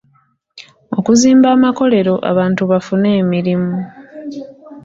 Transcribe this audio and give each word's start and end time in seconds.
Okuzimba 0.97 1.47
amakolero 1.55 2.13
abantu 2.31 2.61
bafune 2.71 3.09
emirimu. 3.21 3.75